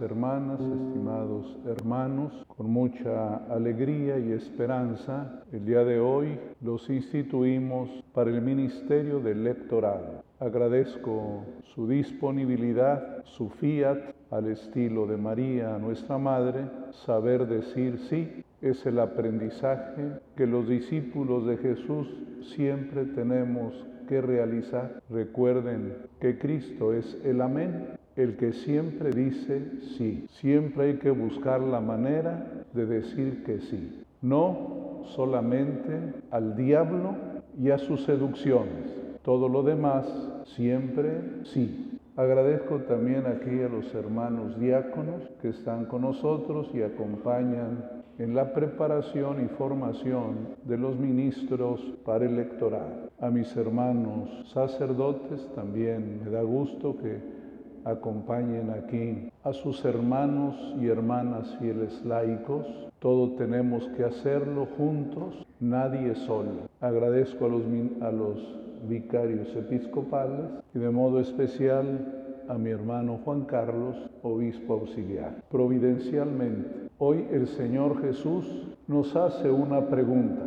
[0.00, 8.30] hermanas, estimados hermanos, con mucha alegría y esperanza, el día de hoy los instituimos para
[8.30, 10.22] el ministerio del lectorado.
[10.38, 11.44] Agradezco
[11.74, 13.98] su disponibilidad, su fiat
[14.30, 16.64] al estilo de María, nuestra Madre,
[17.06, 22.08] saber decir sí es el aprendizaje que los discípulos de Jesús
[22.54, 23.74] siempre tenemos
[24.08, 25.02] que realizar.
[25.08, 29.62] Recuerden que Cristo es el amén, el que siempre dice
[29.96, 30.26] sí.
[30.30, 34.02] Siempre hay que buscar la manera de decir que sí.
[34.22, 37.14] No solamente al diablo
[37.58, 39.00] y a sus seducciones.
[39.22, 40.06] Todo lo demás
[40.44, 41.98] siempre sí.
[42.16, 47.84] Agradezco también aquí a los hermanos diáconos que están con nosotros y acompañan
[48.18, 53.08] en la preparación y formación de los ministros para el electorado.
[53.20, 57.39] A mis hermanos sacerdotes también me da gusto que
[57.84, 62.66] acompañen aquí a sus hermanos y hermanas fieles laicos.
[62.98, 66.68] Todo tenemos que hacerlo juntos, nadie solo.
[66.80, 67.62] Agradezco a los,
[68.02, 75.36] a los vicarios episcopales y de modo especial a mi hermano Juan Carlos, obispo auxiliar.
[75.50, 80.42] Providencialmente, hoy el Señor Jesús nos hace una pregunta.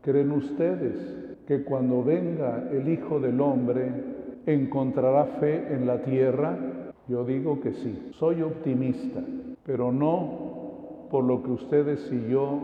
[0.00, 0.96] ¿Creen ustedes
[1.46, 3.92] que cuando venga el Hijo del Hombre
[4.46, 6.56] encontrará fe en la tierra?
[7.08, 8.10] Yo digo que sí.
[8.12, 9.20] Soy optimista,
[9.64, 12.60] pero no por lo que ustedes y yo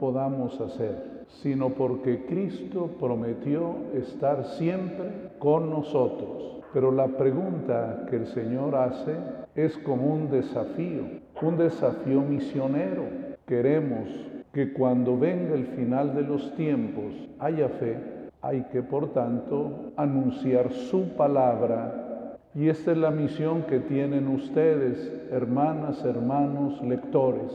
[0.00, 8.26] podamos hacer, sino porque Cristo prometió estar siempre con nosotros pero la pregunta que el
[8.26, 9.16] Señor hace
[9.54, 11.02] es como un desafío,
[11.40, 13.04] un desafío misionero.
[13.46, 14.08] Queremos
[14.52, 17.96] que cuando venga el final de los tiempos haya fe,
[18.42, 22.36] hay que por tanto anunciar su palabra.
[22.54, 27.52] Y esta es la misión que tienen ustedes, hermanas, hermanos, lectores,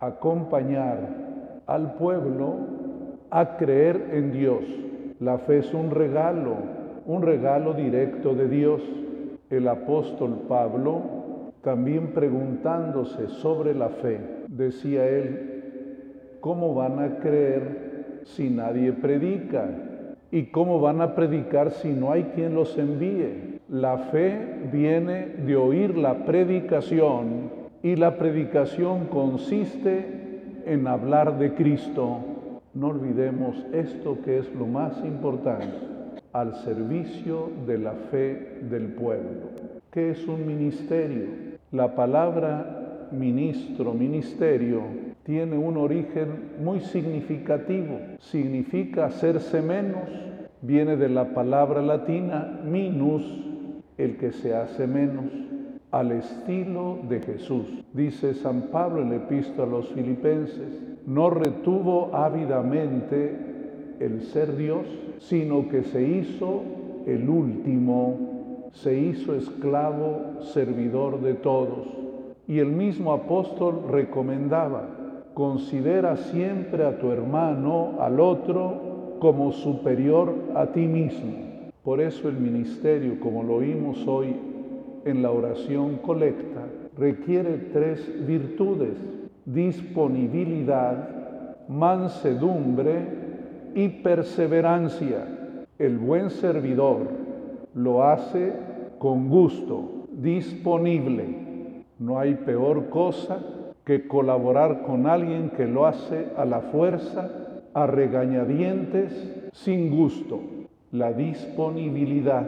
[0.00, 0.98] acompañar
[1.66, 2.54] al pueblo
[3.30, 4.64] a creer en Dios.
[5.20, 8.82] La fe es un regalo un regalo directo de Dios.
[9.50, 11.02] El apóstol Pablo,
[11.62, 19.68] también preguntándose sobre la fe, decía él, ¿cómo van a creer si nadie predica?
[20.32, 23.58] ¿Y cómo van a predicar si no hay quien los envíe?
[23.68, 24.38] La fe
[24.72, 27.50] viene de oír la predicación
[27.82, 32.18] y la predicación consiste en hablar de Cristo.
[32.74, 35.90] No olvidemos esto que es lo más importante
[36.32, 39.48] al servicio de la fe del pueblo.
[39.90, 41.26] ¿Qué es un ministerio?
[41.72, 44.82] La palabra ministro, ministerio,
[45.30, 48.00] tiene un origen muy significativo.
[48.18, 50.02] Significa hacerse menos.
[50.60, 53.22] Viene de la palabra latina minus,
[53.96, 55.26] el que se hace menos,
[55.92, 57.64] al estilo de Jesús.
[57.92, 63.32] Dice San Pablo en la epístola a los filipenses, no retuvo ávidamente
[64.00, 64.84] el ser Dios,
[65.20, 66.62] sino que se hizo
[67.06, 71.86] el último, se hizo esclavo, servidor de todos.
[72.48, 74.96] Y el mismo apóstol recomendaba,
[75.34, 81.50] considera siempre a tu hermano, al otro, como superior a ti mismo.
[81.84, 84.34] Por eso el ministerio, como lo oímos hoy
[85.04, 88.96] en la oración colecta, requiere tres virtudes,
[89.44, 91.08] disponibilidad,
[91.68, 93.04] mansedumbre
[93.74, 95.26] y perseverancia.
[95.78, 97.06] El buen servidor
[97.74, 98.52] lo hace
[98.98, 101.84] con gusto, disponible.
[101.98, 103.38] No hay peor cosa
[103.90, 107.28] que colaborar con alguien que lo hace a la fuerza,
[107.74, 109.10] a regañadientes,
[109.50, 110.38] sin gusto.
[110.92, 112.46] La disponibilidad,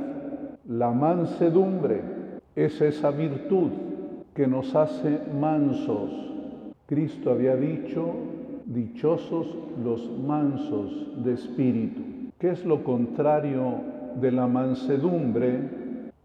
[0.69, 2.01] la mansedumbre
[2.55, 3.71] es esa virtud
[4.37, 6.13] que nos hace mansos.
[6.87, 8.15] Cristo había dicho,
[8.67, 9.49] dichosos
[9.83, 12.03] los mansos de espíritu.
[12.39, 13.81] ¿Qué es lo contrario
[14.21, 15.59] de la mansedumbre?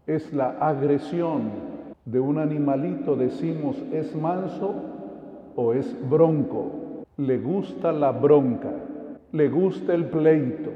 [0.06, 1.66] Es la agresión.
[2.04, 4.94] De un animalito decimos es manso
[5.60, 7.04] o es bronco.
[7.16, 8.70] Le gusta la bronca,
[9.32, 10.70] le gusta el pleito,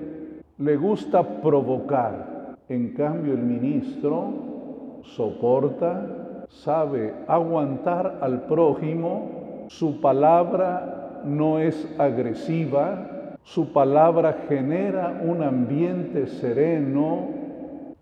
[0.59, 2.57] le gusta provocar.
[2.69, 13.73] En cambio el ministro soporta, sabe aguantar al prójimo, su palabra no es agresiva, su
[13.73, 17.29] palabra genera un ambiente sereno,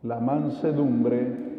[0.02, 1.50] la mansedumbre.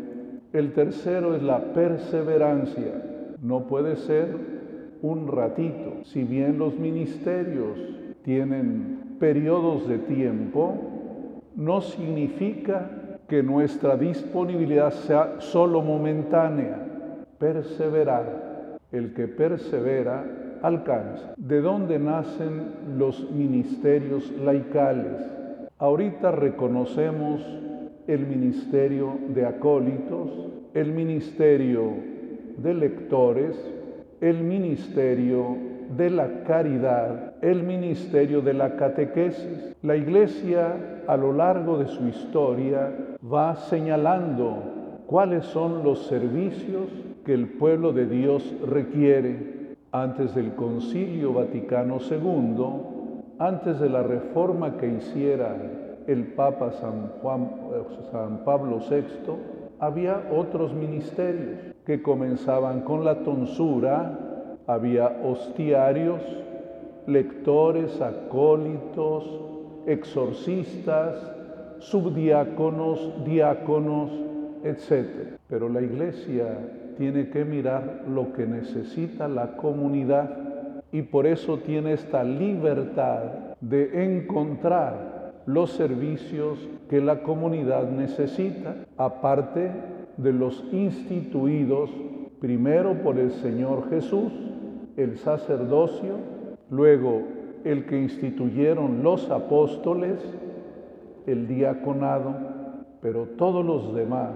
[0.52, 3.38] El tercero es la perseverancia.
[3.40, 4.61] No puede ser
[5.02, 6.04] un ratito.
[6.04, 7.78] Si bien los ministerios
[8.24, 10.76] tienen periodos de tiempo,
[11.56, 12.90] no significa
[13.28, 16.88] que nuestra disponibilidad sea solo momentánea.
[17.40, 18.78] perseverar.
[18.92, 21.34] El que persevera alcanza.
[21.38, 25.26] ¿De dónde nacen los ministerios laicales?
[25.80, 27.42] Ahorita reconocemos
[28.06, 30.30] el ministerio de acólitos,
[30.74, 31.94] el ministerio
[32.58, 33.58] de lectores,
[34.22, 35.58] el ministerio
[35.98, 39.76] de la caridad, el ministerio de la catequesis.
[39.82, 42.92] La iglesia a lo largo de su historia
[43.22, 46.88] va señalando cuáles son los servicios
[47.26, 49.62] que el pueblo de Dios requiere.
[49.92, 52.64] Antes del concilio Vaticano II,
[53.40, 55.56] antes de la reforma que hiciera
[56.08, 57.50] el Papa San, Juan,
[58.12, 59.34] San Pablo VI,
[59.80, 64.18] había otros ministerios que comenzaban con la tonsura,
[64.68, 66.22] había hostiarios,
[67.08, 69.26] lectores, acólitos,
[69.86, 71.16] exorcistas,
[71.80, 74.12] subdiáconos, diáconos,
[74.64, 75.38] etc.
[75.48, 76.58] Pero la iglesia
[76.98, 80.38] tiene que mirar lo que necesita la comunidad
[80.92, 83.24] y por eso tiene esta libertad
[83.62, 89.72] de encontrar los servicios que la comunidad necesita, aparte
[90.22, 91.90] de los instituidos
[92.40, 94.32] primero por el Señor Jesús
[94.98, 96.16] el sacerdocio,
[96.70, 97.24] luego
[97.64, 100.20] el que instituyeron los apóstoles,
[101.26, 102.36] el diaconado,
[103.02, 104.34] pero todos los demás,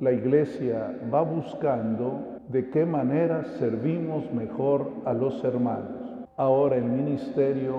[0.00, 6.26] la iglesia va buscando de qué manera servimos mejor a los hermanos.
[6.36, 7.74] Ahora el ministerio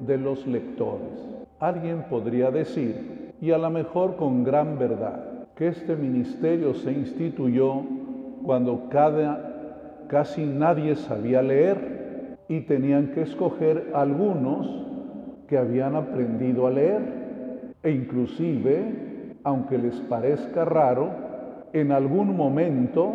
[0.00, 1.26] de los lectores.
[1.60, 5.27] Alguien podría decir, y a lo mejor con gran verdad,
[5.58, 7.82] que este ministerio se instituyó
[8.44, 14.68] cuando cada casi nadie sabía leer y tenían que escoger algunos
[15.48, 17.02] que habían aprendido a leer.
[17.82, 21.10] E inclusive, aunque les parezca raro,
[21.72, 23.12] en algún momento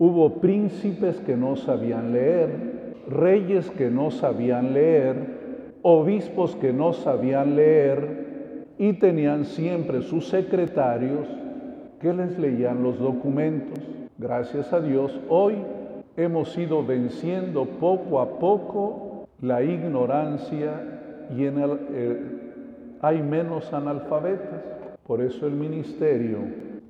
[0.00, 7.54] hubo príncipes que no sabían leer, reyes que no sabían leer, obispos que no sabían
[7.54, 11.28] leer y tenían siempre sus secretarios
[12.00, 13.78] que les leían los documentos.
[14.18, 15.56] Gracias a Dios, hoy
[16.16, 20.82] hemos ido venciendo poco a poco la ignorancia
[21.36, 21.46] y
[23.00, 24.62] hay menos analfabetas.
[25.06, 26.38] Por eso el ministerio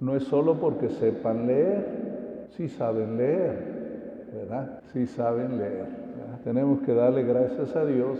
[0.01, 4.81] no es solo porque sepan leer, si saben leer, ¿verdad?
[4.93, 5.87] Si saben leer.
[6.45, 8.19] Tenemos que darle gracias a Dios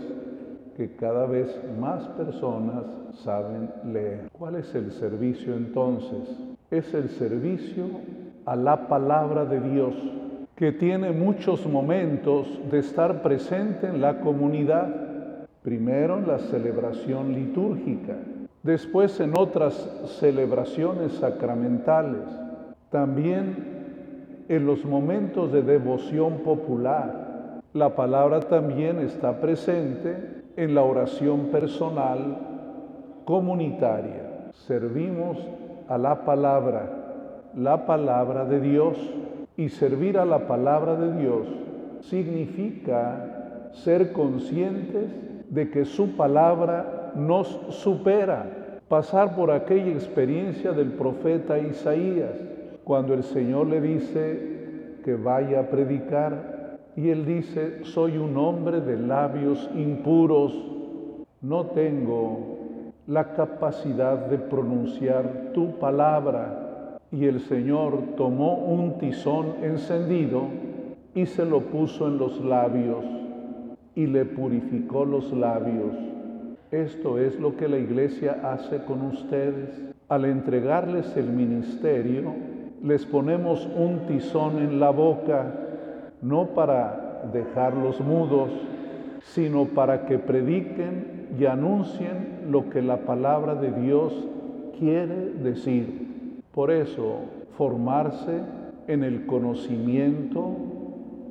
[0.77, 2.83] que cada vez más personas
[3.23, 4.29] saben leer.
[4.31, 6.48] ¿Cuál es el servicio entonces?
[6.71, 7.85] Es el servicio
[8.45, 9.95] a la palabra de Dios
[10.55, 15.47] que tiene muchos momentos de estar presente en la comunidad.
[15.63, 18.15] Primero en la celebración litúrgica,
[18.61, 19.73] después en otras
[20.19, 22.27] celebraciones sacramentales,
[22.91, 27.61] también en los momentos de devoción popular.
[27.73, 32.37] La palabra también está presente en la oración personal
[33.25, 34.51] comunitaria.
[34.67, 35.37] Servimos
[35.89, 38.97] a la palabra, la palabra de Dios
[39.57, 41.47] y servir a la palabra de Dios
[42.01, 45.09] significa ser conscientes
[45.49, 48.45] de que su palabra nos supera.
[48.87, 52.35] Pasar por aquella experiencia del profeta Isaías,
[52.83, 58.81] cuando el Señor le dice que vaya a predicar y él dice, soy un hombre
[58.81, 60.53] de labios impuros,
[61.41, 62.58] no tengo
[63.09, 70.43] la capacidad de pronunciar tu palabra y el Señor tomó un tizón encendido
[71.15, 73.03] y se lo puso en los labios
[73.95, 75.95] y le purificó los labios.
[76.69, 79.71] Esto es lo que la iglesia hace con ustedes.
[80.07, 82.31] Al entregarles el ministerio,
[82.83, 85.51] les ponemos un tizón en la boca,
[86.21, 88.51] no para dejarlos mudos,
[89.21, 94.13] sino para que prediquen y anuncien lo que la palabra de Dios
[94.79, 96.41] quiere decir.
[96.53, 97.19] Por eso,
[97.57, 98.41] formarse
[98.87, 100.55] en el conocimiento,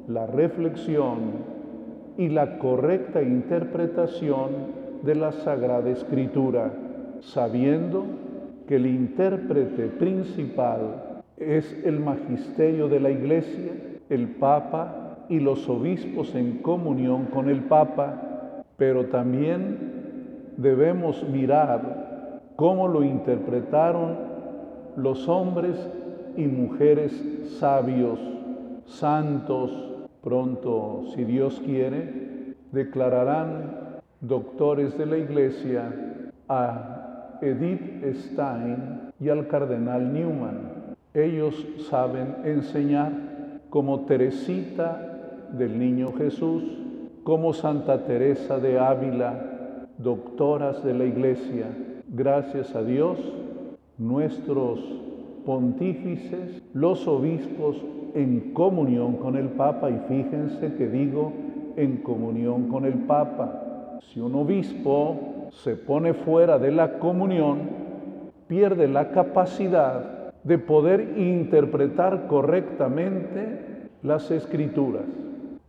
[0.06, 1.58] la reflexión
[2.16, 6.72] y la correcta interpretación de la Sagrada Escritura,
[7.20, 8.04] sabiendo
[8.66, 13.72] que el intérprete principal es el magisterio de la Iglesia,
[14.08, 19.87] el Papa y los obispos en comunión con el Papa, pero también
[20.58, 24.16] debemos mirar cómo lo interpretaron
[24.96, 25.76] los hombres
[26.36, 27.12] y mujeres
[27.58, 28.18] sabios,
[28.86, 29.70] santos,
[30.22, 35.92] pronto, si Dios quiere, declararán doctores de la Iglesia
[36.48, 40.96] a Edith Stein y al cardenal Newman.
[41.14, 41.54] Ellos
[41.88, 43.12] saben enseñar
[43.70, 46.64] como Teresita del Niño Jesús,
[47.22, 49.57] como Santa Teresa de Ávila,
[49.98, 51.66] doctoras de la Iglesia.
[52.08, 53.18] Gracias a Dios,
[53.98, 54.80] nuestros
[55.44, 57.76] pontífices, los obispos
[58.14, 61.32] en comunión con el Papa, y fíjense que digo
[61.76, 63.98] en comunión con el Papa.
[64.00, 67.58] Si un obispo se pone fuera de la comunión,
[68.46, 75.04] pierde la capacidad de poder interpretar correctamente las escrituras.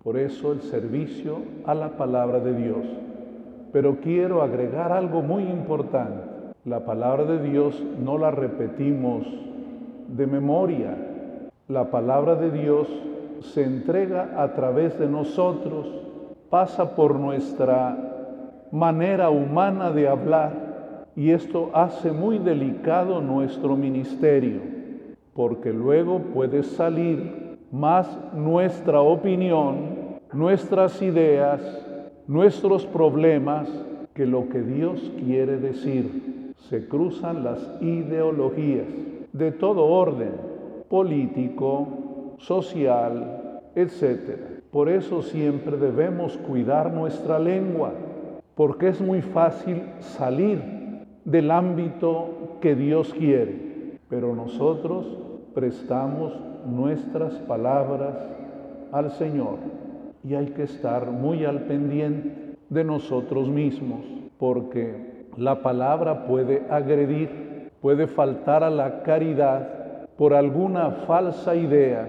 [0.03, 2.85] Por eso el servicio a la palabra de Dios.
[3.71, 6.53] Pero quiero agregar algo muy importante.
[6.65, 9.25] La palabra de Dios no la repetimos
[10.07, 10.97] de memoria.
[11.67, 12.87] La palabra de Dios
[13.41, 15.87] se entrega a través de nosotros,
[16.49, 17.95] pasa por nuestra
[18.71, 20.69] manera humana de hablar
[21.15, 24.61] y esto hace muy delicado nuestro ministerio,
[25.33, 31.59] porque luego puede salir más nuestra opinión, nuestras ideas,
[32.29, 33.67] nuestros problemas
[34.13, 36.53] que lo que Dios quiere decir.
[36.69, 38.85] Se cruzan las ideologías
[39.33, 40.33] de todo orden,
[40.89, 44.61] político, social, etc.
[44.69, 47.93] Por eso siempre debemos cuidar nuestra lengua,
[48.53, 50.61] porque es muy fácil salir
[51.25, 55.17] del ámbito que Dios quiere, pero nosotros
[55.55, 58.13] prestamos nuestras palabras
[58.91, 59.57] al Señor
[60.29, 64.01] y hay que estar muy al pendiente de nosotros mismos,
[64.37, 72.07] porque la palabra puede agredir, puede faltar a la caridad por alguna falsa idea.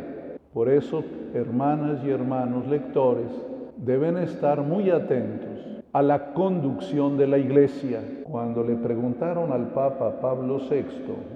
[0.52, 3.30] Por eso, hermanas y hermanos lectores,
[3.78, 8.02] deben estar muy atentos a la conducción de la iglesia.
[8.24, 10.84] Cuando le preguntaron al Papa Pablo VI,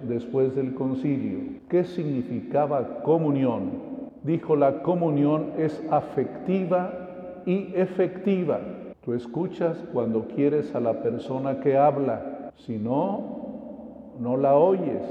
[0.06, 3.83] después del concilio, qué significaba comunión,
[4.24, 8.58] dijo la comunión es afectiva y efectiva.
[9.04, 15.02] Tú escuchas cuando quieres a la persona que habla, si no, no la oyes.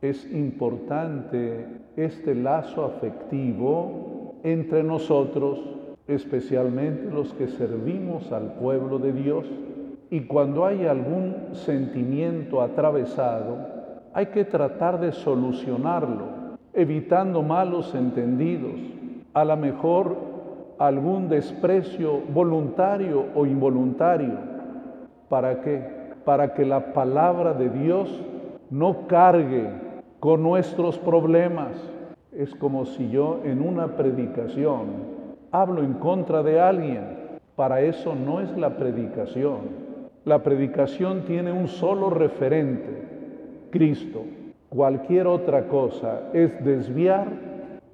[0.00, 5.60] Es importante este lazo afectivo entre nosotros,
[6.06, 9.44] especialmente los que servimos al pueblo de Dios.
[10.10, 13.58] Y cuando hay algún sentimiento atravesado,
[14.14, 16.37] hay que tratar de solucionarlo
[16.78, 18.78] evitando malos entendidos,
[19.34, 20.16] a lo mejor
[20.78, 24.34] algún desprecio voluntario o involuntario.
[25.28, 25.82] ¿Para qué?
[26.24, 28.22] Para que la palabra de Dios
[28.70, 29.68] no cargue
[30.20, 31.72] con nuestros problemas.
[32.32, 34.86] Es como si yo en una predicación
[35.50, 37.18] hablo en contra de alguien.
[37.56, 39.88] Para eso no es la predicación.
[40.24, 43.02] La predicación tiene un solo referente,
[43.70, 44.22] Cristo.
[44.68, 47.26] Cualquier otra cosa es desviar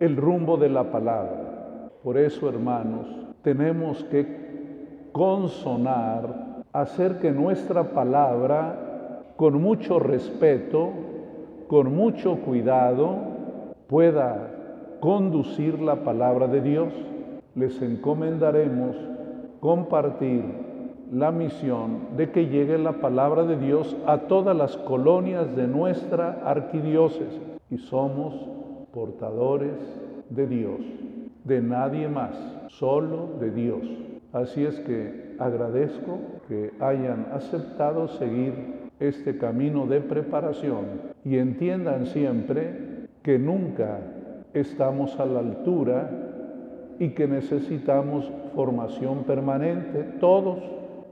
[0.00, 1.90] el rumbo de la palabra.
[2.02, 3.06] Por eso, hermanos,
[3.42, 4.26] tenemos que
[5.12, 10.90] consonar, hacer que nuestra palabra, con mucho respeto,
[11.68, 13.18] con mucho cuidado,
[13.86, 14.50] pueda
[14.98, 16.92] conducir la palabra de Dios.
[17.54, 18.96] Les encomendaremos
[19.60, 20.42] compartir
[21.14, 26.42] la misión de que llegue la palabra de Dios a todas las colonias de nuestra
[26.44, 27.40] arquidiócesis
[27.70, 28.34] y somos
[28.92, 29.76] portadores
[30.30, 30.80] de Dios,
[31.44, 32.34] de nadie más,
[32.66, 33.82] solo de Dios.
[34.32, 36.18] Así es que agradezco
[36.48, 44.00] que hayan aceptado seguir este camino de preparación y entiendan siempre que nunca
[44.52, 46.10] estamos a la altura
[46.98, 50.58] y que necesitamos formación permanente, todos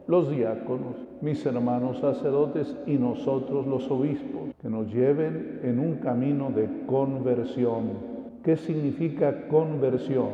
[0.07, 6.51] los diáconos, mis hermanos sacerdotes y nosotros los obispos, que nos lleven en un camino
[6.51, 8.13] de conversión.
[8.43, 10.31] ¿Qué significa conversión?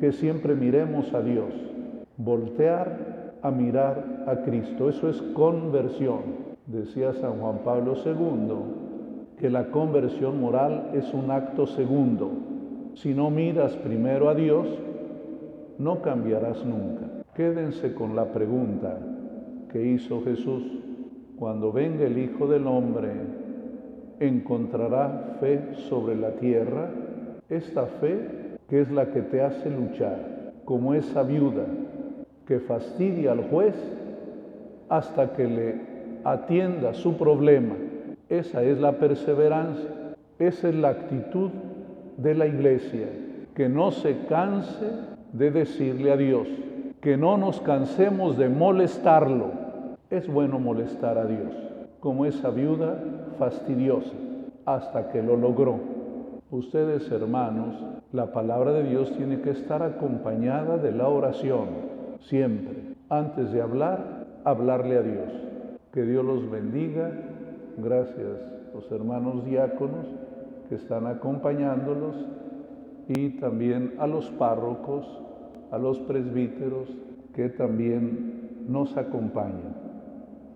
[0.00, 1.52] Que siempre miremos a Dios,
[2.16, 4.88] voltear a mirar a Cristo.
[4.88, 6.50] Eso es conversión.
[6.66, 8.80] Decía San Juan Pablo II
[9.38, 12.30] que la conversión moral es un acto segundo.
[12.94, 14.66] Si no miras primero a Dios,
[15.78, 17.19] no cambiarás nunca.
[17.34, 18.98] Quédense con la pregunta
[19.70, 20.64] que hizo Jesús.
[21.36, 23.12] Cuando venga el Hijo del Hombre,
[24.18, 26.90] ¿encontrará fe sobre la tierra?
[27.48, 31.64] Esta fe que es la que te hace luchar, como esa viuda
[32.46, 33.74] que fastidia al juez
[34.88, 35.74] hasta que le
[36.24, 37.74] atienda su problema.
[38.28, 41.50] Esa es la perseverancia, esa es la actitud
[42.16, 43.08] de la iglesia,
[43.54, 44.86] que no se canse
[45.32, 46.48] de decirle a Dios,
[47.00, 49.46] que no nos cansemos de molestarlo.
[50.10, 51.52] Es bueno molestar a Dios,
[52.00, 52.96] como esa viuda
[53.38, 54.12] fastidiosa,
[54.66, 55.78] hasta que lo logró.
[56.50, 57.76] Ustedes, hermanos,
[58.12, 61.68] la palabra de Dios tiene que estar acompañada de la oración,
[62.20, 62.94] siempre.
[63.08, 65.28] Antes de hablar, hablarle a Dios.
[65.92, 67.12] Que Dios los bendiga.
[67.78, 70.06] Gracias los hermanos diáconos
[70.68, 72.14] que están acompañándolos
[73.08, 75.06] y también a los párrocos,
[75.70, 76.88] a los presbíteros
[77.34, 79.74] que también nos acompañan.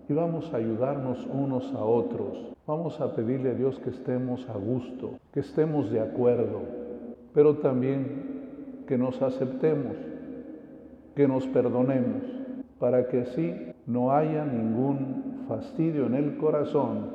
[0.07, 2.53] Y vamos a ayudarnos unos a otros.
[2.67, 6.61] Vamos a pedirle a Dios que estemos a gusto, que estemos de acuerdo,
[7.33, 9.95] pero también que nos aceptemos,
[11.15, 12.23] que nos perdonemos,
[12.79, 13.53] para que así
[13.87, 17.09] no haya ningún fastidio en el corazón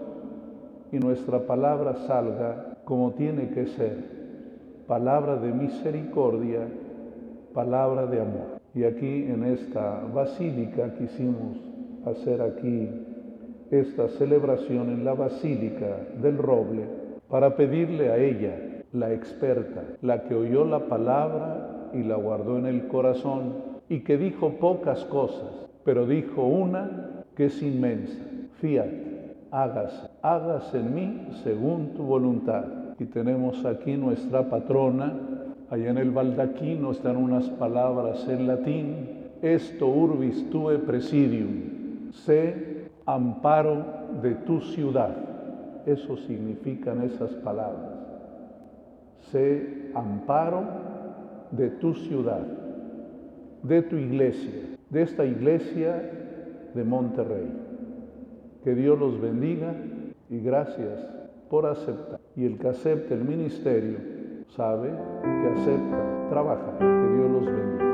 [0.93, 3.97] y nuestra palabra salga como tiene que ser,
[4.87, 6.67] palabra de misericordia,
[7.55, 8.61] palabra de amor.
[8.75, 11.59] Y aquí en esta basílica quisimos
[12.07, 12.89] hacer aquí
[13.71, 16.85] esta celebración en la basílica del roble
[17.29, 18.57] para pedirle a ella,
[18.93, 23.55] la experta, la que oyó la palabra y la guardó en el corazón
[23.89, 28.19] y que dijo pocas cosas, pero dijo una que es inmensa.
[28.61, 32.65] Fíjate, hágase, hágase en mí según tu voluntad.
[32.99, 35.15] Y tenemos aquí nuestra patrona,
[35.71, 38.95] allá en el baldaquino están unas palabras en latín,
[39.41, 43.85] esto urbis tue presidium, sé amparo
[44.21, 45.17] de tu ciudad.
[45.87, 47.93] Eso significan esas palabras.
[49.31, 50.65] Sé amparo
[51.53, 52.47] de tu ciudad,
[53.63, 56.03] de tu iglesia, de esta iglesia
[56.75, 57.49] de Monterrey.
[58.63, 59.73] Que Dios los bendiga
[60.29, 61.01] y gracias
[61.49, 62.21] por aceptar.
[62.37, 64.10] Y el que acepte el ministerio
[64.57, 66.79] sabe que acepta, trabaja.
[66.79, 67.90] Que Dios los bendiga.